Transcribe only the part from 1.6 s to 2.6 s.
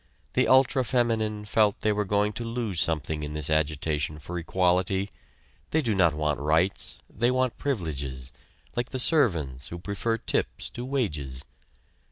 they were going to